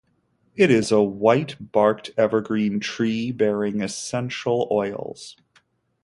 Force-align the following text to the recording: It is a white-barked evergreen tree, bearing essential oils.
It 0.55 0.71
is 0.71 0.91
a 0.91 0.99
white-barked 1.03 2.09
evergreen 2.17 2.79
tree, 2.79 3.31
bearing 3.31 3.83
essential 3.83 4.67
oils. 4.71 5.35